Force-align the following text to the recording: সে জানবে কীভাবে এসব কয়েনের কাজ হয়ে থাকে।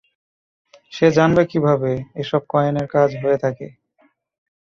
সে 0.93 1.07
জানবে 1.17 1.43
কীভাবে 1.51 1.91
এসব 2.21 2.41
কয়েনের 2.49 2.87
কাজ 2.95 3.09
হয়ে 3.21 3.37
থাকে। 3.37 3.67